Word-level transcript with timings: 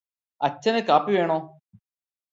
അച്ഛന് 0.41 0.79
കാപ്പി 0.87 1.11
വേണോ? 1.11 1.37